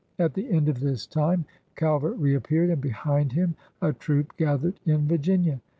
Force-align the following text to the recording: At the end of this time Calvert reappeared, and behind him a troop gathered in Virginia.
At 0.17 0.33
the 0.33 0.49
end 0.49 0.67
of 0.67 0.79
this 0.79 1.05
time 1.05 1.45
Calvert 1.75 2.17
reappeared, 2.17 2.71
and 2.71 2.81
behind 2.81 3.33
him 3.33 3.53
a 3.83 3.93
troop 3.93 4.35
gathered 4.35 4.79
in 4.83 5.07
Virginia. 5.07 5.59